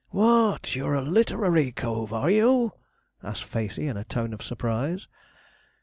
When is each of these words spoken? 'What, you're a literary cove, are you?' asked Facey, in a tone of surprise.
'What, 0.09 0.75
you're 0.75 0.95
a 0.95 1.01
literary 1.03 1.71
cove, 1.71 2.11
are 2.11 2.31
you?' 2.31 2.73
asked 3.21 3.43
Facey, 3.43 3.85
in 3.85 3.97
a 3.97 4.03
tone 4.03 4.33
of 4.33 4.41
surprise. 4.41 5.05